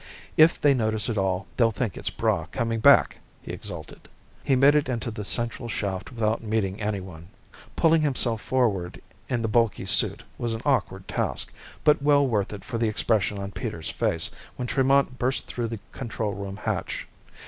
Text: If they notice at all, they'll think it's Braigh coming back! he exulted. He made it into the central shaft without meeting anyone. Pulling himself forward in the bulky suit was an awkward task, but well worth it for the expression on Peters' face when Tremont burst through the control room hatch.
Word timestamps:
If 0.35 0.59
they 0.59 0.73
notice 0.73 1.11
at 1.11 1.17
all, 1.19 1.45
they'll 1.57 1.69
think 1.69 1.95
it's 1.95 2.09
Braigh 2.09 2.47
coming 2.51 2.79
back! 2.79 3.19
he 3.39 3.51
exulted. 3.51 4.09
He 4.43 4.55
made 4.55 4.73
it 4.73 4.89
into 4.89 5.11
the 5.11 5.23
central 5.23 5.69
shaft 5.69 6.11
without 6.11 6.41
meeting 6.41 6.81
anyone. 6.81 7.27
Pulling 7.75 8.01
himself 8.01 8.41
forward 8.41 8.99
in 9.29 9.43
the 9.43 9.47
bulky 9.47 9.85
suit 9.85 10.23
was 10.39 10.55
an 10.55 10.61
awkward 10.65 11.07
task, 11.07 11.53
but 11.83 12.01
well 12.01 12.25
worth 12.27 12.51
it 12.51 12.65
for 12.65 12.79
the 12.79 12.89
expression 12.89 13.37
on 13.37 13.51
Peters' 13.51 13.91
face 13.91 14.31
when 14.55 14.67
Tremont 14.67 15.19
burst 15.19 15.45
through 15.45 15.67
the 15.67 15.77
control 15.91 16.33
room 16.33 16.57
hatch. 16.57 17.07